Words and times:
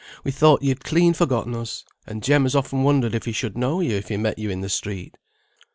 We 0.23 0.31
thought 0.31 0.63
you'd 0.63 0.83
clean 0.83 1.13
forgotten 1.13 1.53
us; 1.53 1.85
and 2.07 2.23
Jem 2.23 2.41
has 2.41 2.55
often 2.55 2.81
wondered 2.81 3.13
if 3.13 3.25
he 3.25 3.31
should 3.31 3.55
know 3.55 3.81
you, 3.81 3.97
if 3.97 4.07
he 4.07 4.17
met 4.17 4.39
you 4.39 4.49
in 4.49 4.61
the 4.61 4.67
street." 4.67 5.15